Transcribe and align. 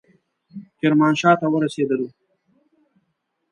کرمانشاه 0.79 1.35
ته 1.39 1.45
ورسېدلو. 1.49 2.07